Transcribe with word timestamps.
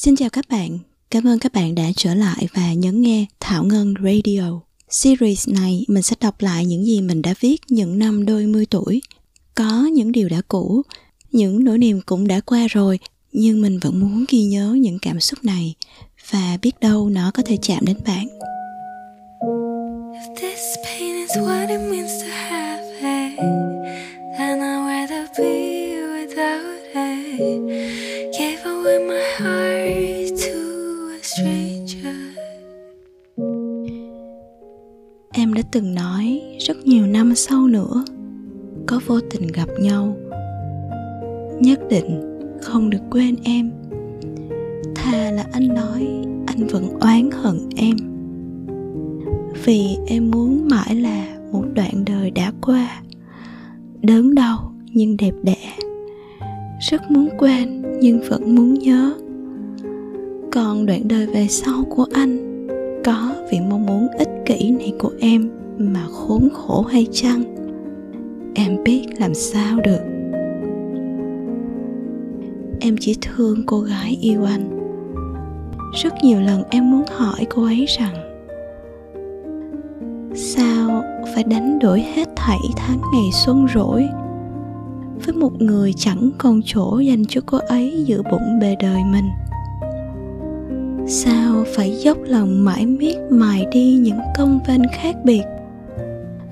Xin 0.00 0.16
chào 0.16 0.28
các 0.30 0.44
bạn, 0.48 0.78
cảm 1.10 1.26
ơn 1.26 1.38
các 1.38 1.52
bạn 1.52 1.74
đã 1.74 1.84
trở 1.96 2.14
lại 2.14 2.48
và 2.54 2.72
nhấn 2.72 3.02
nghe 3.02 3.26
Thảo 3.40 3.64
Ngân 3.64 3.94
Radio. 4.04 4.60
Series 4.90 5.48
này 5.48 5.84
mình 5.88 6.02
sẽ 6.02 6.16
đọc 6.20 6.34
lại 6.40 6.66
những 6.66 6.84
gì 6.84 7.00
mình 7.00 7.22
đã 7.22 7.34
viết 7.40 7.56
những 7.68 7.98
năm 7.98 8.26
đôi 8.26 8.46
mươi 8.46 8.66
tuổi. 8.70 9.02
Có 9.54 9.88
những 9.92 10.12
điều 10.12 10.28
đã 10.28 10.40
cũ, 10.48 10.82
những 11.32 11.64
nỗi 11.64 11.78
niềm 11.78 12.00
cũng 12.06 12.28
đã 12.28 12.40
qua 12.40 12.66
rồi, 12.70 12.98
nhưng 13.32 13.62
mình 13.62 13.78
vẫn 13.78 14.00
muốn 14.00 14.24
ghi 14.28 14.42
nhớ 14.42 14.76
những 14.80 14.98
cảm 14.98 15.20
xúc 15.20 15.44
này 15.44 15.74
và 16.30 16.58
biết 16.62 16.80
đâu 16.80 17.08
nó 17.08 17.30
có 17.34 17.42
thể 17.46 17.56
chạm 17.62 17.84
đến 17.84 17.96
bạn. 18.06 18.26
If 20.12 20.36
this 20.40 20.60
pain 20.84 21.16
is 21.16 21.30
what 21.30 21.68
it 21.68 21.90
means 21.90 22.22
to 22.22 22.28
have 22.28 22.84
it, 23.00 23.38
then 24.38 24.58
I'd 24.58 25.08
rather 25.08 25.28
be 25.38 25.88
without 25.96 26.78
it. 26.94 28.17
Em 35.32 35.54
đã 35.54 35.62
từng 35.72 35.94
nói 35.94 36.42
rất 36.58 36.76
nhiều 36.84 37.06
năm 37.06 37.34
sau 37.34 37.66
nữa, 37.66 38.04
có 38.86 39.00
vô 39.06 39.20
tình 39.20 39.46
gặp 39.46 39.68
nhau, 39.80 40.16
nhất 41.60 41.80
định 41.90 42.38
không 42.62 42.90
được 42.90 42.98
quên 43.10 43.36
em. 43.44 43.70
Thà 44.94 45.30
là 45.30 45.46
anh 45.52 45.68
nói 45.74 46.08
anh 46.46 46.66
vẫn 46.66 46.88
oán 47.00 47.30
hận 47.30 47.68
em. 47.76 47.96
Vì 49.64 49.96
em 50.06 50.30
muốn 50.30 50.68
mãi 50.70 50.94
là 50.94 51.38
một 51.52 51.64
đoạn 51.74 52.04
đời 52.06 52.30
đã 52.30 52.52
qua 52.60 53.02
đớn 54.02 54.34
đau 54.34 54.74
nhưng 54.92 55.16
đẹp 55.16 55.34
đẽ. 55.42 55.72
Rất 56.90 57.10
muốn 57.10 57.28
quên 57.38 57.82
nhưng 58.00 58.20
vẫn 58.28 58.54
muốn 58.54 58.74
nhớ 58.74 59.27
còn 60.58 60.86
đoạn 60.86 61.08
đời 61.08 61.26
về 61.26 61.46
sau 61.48 61.84
của 61.90 62.06
anh. 62.12 62.66
Có 63.04 63.34
vì 63.50 63.60
mong 63.60 63.86
muốn 63.86 64.08
ích 64.18 64.28
kỷ 64.46 64.70
này 64.70 64.92
của 64.98 65.10
em 65.20 65.50
mà 65.78 66.06
khốn 66.12 66.48
khổ 66.52 66.82
hay 66.82 67.06
chăng? 67.12 67.42
Em 68.54 68.84
biết 68.84 69.06
làm 69.18 69.34
sao 69.34 69.78
được. 69.84 70.00
Em 72.80 72.96
chỉ 73.00 73.16
thương 73.22 73.62
cô 73.66 73.80
gái 73.80 74.18
yêu 74.20 74.44
anh. 74.44 74.90
Rất 76.02 76.14
nhiều 76.22 76.40
lần 76.40 76.62
em 76.70 76.90
muốn 76.90 77.04
hỏi 77.16 77.46
cô 77.50 77.64
ấy 77.64 77.86
rằng, 77.98 78.14
sao 80.34 81.02
phải 81.34 81.44
đánh 81.44 81.78
đổi 81.78 82.00
hết 82.00 82.28
thảy 82.36 82.60
tháng 82.76 83.00
ngày 83.12 83.30
xuân 83.32 83.66
rỗi 83.74 84.08
với 85.26 85.34
một 85.34 85.62
người 85.62 85.92
chẳng 85.96 86.30
còn 86.38 86.60
chỗ 86.64 86.98
dành 86.98 87.24
cho 87.28 87.40
cô 87.46 87.58
ấy 87.68 88.04
giữa 88.06 88.22
bụng 88.30 88.58
bề 88.60 88.76
đời 88.80 89.00
mình? 89.12 89.28
Sao 91.10 91.64
phải 91.76 91.90
dốc 91.90 92.18
lòng 92.24 92.64
mãi 92.64 92.86
miết 92.86 93.16
mài 93.30 93.66
đi 93.72 93.94
những 93.94 94.18
công 94.38 94.58
vênh 94.66 94.82
khác 94.92 95.16
biệt? 95.24 95.42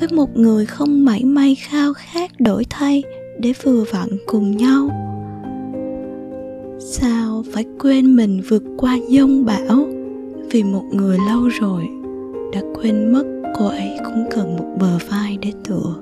Với 0.00 0.08
một 0.12 0.36
người 0.36 0.66
không 0.66 1.04
mảy 1.04 1.24
may 1.24 1.54
khao 1.54 1.92
khát 1.94 2.40
đổi 2.40 2.64
thay 2.70 3.02
để 3.38 3.52
vừa 3.62 3.84
vặn 3.92 4.08
cùng 4.26 4.56
nhau. 4.56 4.88
Sao 6.78 7.44
phải 7.52 7.64
quên 7.78 8.16
mình 8.16 8.42
vượt 8.48 8.62
qua 8.76 8.98
dông 9.10 9.44
bão? 9.44 9.86
Vì 10.50 10.62
một 10.62 10.84
người 10.92 11.18
lâu 11.28 11.48
rồi 11.60 11.88
đã 12.52 12.60
quên 12.74 13.12
mất 13.12 13.24
cô 13.58 13.66
ấy 13.66 13.98
cũng 14.04 14.24
cần 14.30 14.56
một 14.56 14.76
bờ 14.80 14.98
vai 15.10 15.38
để 15.42 15.52
tựa. 15.68 15.94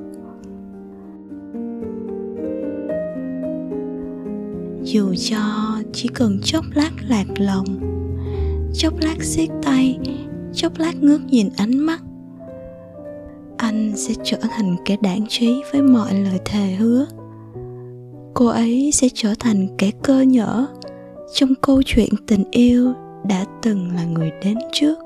Dù 4.82 5.14
cho 5.14 5.38
chỉ 5.92 6.08
cần 6.08 6.38
chốc 6.42 6.64
lát 6.74 6.90
lạc 7.08 7.26
lòng 7.38 7.95
chốc 8.78 8.94
lát 9.00 9.24
siết 9.24 9.48
tay, 9.62 9.98
chốc 10.52 10.72
lát 10.78 11.02
ngước 11.02 11.20
nhìn 11.24 11.48
ánh 11.56 11.78
mắt. 11.78 12.00
Anh 13.56 13.92
sẽ 13.96 14.14
trở 14.24 14.36
thành 14.50 14.76
kẻ 14.84 14.96
đảng 15.00 15.26
trí 15.28 15.62
với 15.72 15.82
mọi 15.82 16.14
lời 16.14 16.40
thề 16.44 16.74
hứa. 16.74 17.06
Cô 18.34 18.46
ấy 18.46 18.90
sẽ 18.92 19.08
trở 19.14 19.34
thành 19.38 19.68
kẻ 19.78 19.90
cơ 20.02 20.20
nhở 20.20 20.66
trong 21.34 21.54
câu 21.60 21.82
chuyện 21.86 22.08
tình 22.26 22.44
yêu 22.50 22.92
đã 23.28 23.44
từng 23.62 23.90
là 23.94 24.04
người 24.04 24.30
đến 24.44 24.58
trước. 24.72 24.98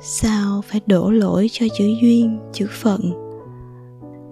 Sao 0.00 0.62
phải 0.68 0.80
đổ 0.86 1.10
lỗi 1.10 1.48
cho 1.52 1.66
chữ 1.78 1.84
duyên 2.02 2.38
chữ 2.52 2.66
phận? 2.70 3.00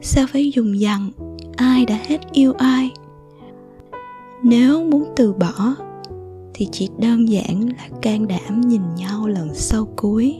Sao 0.00 0.26
phải 0.32 0.50
dùng 0.50 0.80
dằn 0.80 1.10
ai 1.56 1.86
đã 1.86 1.98
hết 2.06 2.18
yêu 2.32 2.52
ai? 2.58 2.90
Nếu 4.42 4.84
muốn 4.84 5.04
từ 5.16 5.32
bỏ 5.32 5.74
thì 6.54 6.68
chỉ 6.72 6.88
đơn 6.98 7.28
giản 7.28 7.68
là 7.68 7.88
can 8.02 8.28
đảm 8.28 8.60
nhìn 8.60 8.82
nhau 8.96 9.26
lần 9.26 9.54
sau 9.54 9.88
cuối, 9.96 10.36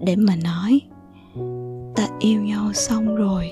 để 0.00 0.16
mà 0.16 0.36
nói, 0.44 0.80
ta 1.94 2.08
yêu 2.18 2.42
nhau 2.42 2.72
xong 2.72 3.16
rồi. 3.16 3.50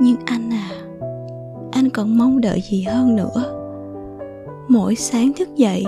Nhưng 0.00 0.16
anh 0.26 0.50
à 0.50 0.70
anh 1.72 1.90
còn 1.90 2.18
mong 2.18 2.40
đợi 2.40 2.60
gì 2.70 2.82
hơn 2.82 3.16
nữa? 3.16 3.56
Mỗi 4.68 4.94
sáng 4.94 5.32
thức 5.38 5.48
dậy, 5.56 5.84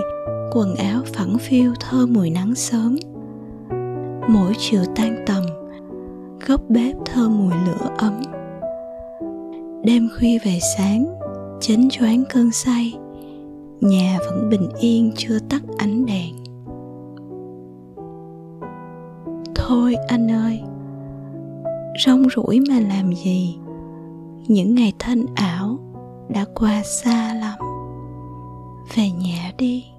quần 0.51 0.75
áo 0.75 1.01
phẳng 1.13 1.37
phiu 1.39 1.73
thơ 1.79 2.05
mùi 2.05 2.29
nắng 2.29 2.55
sớm. 2.55 2.95
Mỗi 4.29 4.53
chiều 4.57 4.81
tan 4.95 5.23
tầm, 5.25 5.43
góc 6.47 6.61
bếp 6.69 6.95
thơ 7.05 7.29
mùi 7.29 7.53
lửa 7.65 7.89
ấm. 7.97 8.21
Đêm 9.83 10.09
khuya 10.19 10.37
về 10.45 10.59
sáng 10.77 11.15
chánh 11.61 11.89
choáng 11.89 12.23
cơn 12.33 12.51
say 12.51 12.93
nhà 13.83 14.19
vẫn 14.25 14.49
bình 14.49 14.69
yên, 14.79 15.11
chưa 15.15 15.39
tắt 15.49 15.61
ánh 15.77 16.05
đèn. 16.05 16.35
Thôi 19.55 19.95
anh 20.07 20.31
ơi, 20.31 20.61
rong 22.05 22.23
rủi 22.35 22.59
mà 22.69 22.79
làm 22.79 23.13
gì? 23.13 23.57
Những 24.47 24.75
ngày 24.75 24.93
thân 24.99 25.25
ảo 25.35 25.77
đã 26.29 26.45
qua 26.55 26.81
xa 26.83 27.33
lắm. 27.33 27.59
Về 28.95 29.09
nhà 29.09 29.51
đi. 29.57 29.92